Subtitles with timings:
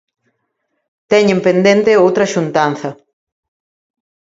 [1.11, 2.89] Teñen pendente outra xuntanza.